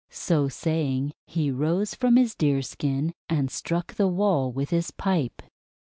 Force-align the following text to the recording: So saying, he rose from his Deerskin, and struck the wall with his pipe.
So 0.09 0.47
saying, 0.47 1.11
he 1.27 1.51
rose 1.51 1.93
from 1.93 2.15
his 2.15 2.33
Deerskin, 2.33 3.13
and 3.29 3.51
struck 3.51 3.93
the 3.93 4.07
wall 4.07 4.51
with 4.51 4.71
his 4.71 4.89
pipe. 4.89 5.43